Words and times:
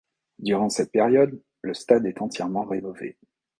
Durant 0.39 0.69
cette 0.69 0.91
période, 0.91 1.39
le 1.61 1.75
stade 1.75 2.07
est 2.07 2.23
entièrement 2.23 2.63
rénové. 2.65 3.19